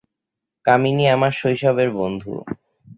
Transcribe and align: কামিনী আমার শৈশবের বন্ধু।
কামিনী 0.65 1.05
আমার 1.07 1.31
শৈশবের 1.31 1.89
বন্ধু। 1.91 2.33